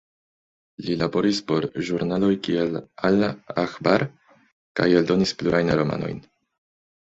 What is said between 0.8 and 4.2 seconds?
Li laboris por ĵurnaloj kiel Al-Akhbar